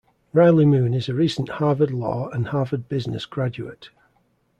Riley 0.33 0.65
Moon 0.65 0.95
is 0.95 1.09
a 1.09 1.13
recent 1.13 1.47
Harvard 1.49 1.91
Law 1.91 2.27
and 2.29 2.47
Harvard 2.47 2.89
Business 2.89 3.27
graduate. 3.27 3.91